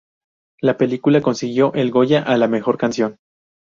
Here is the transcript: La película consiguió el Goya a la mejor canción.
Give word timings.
La 0.61 0.77
película 0.77 1.21
consiguió 1.21 1.75
el 1.75 1.91
Goya 1.91 2.23
a 2.23 2.35
la 2.37 2.47
mejor 2.47 2.75
canción. 2.79 3.17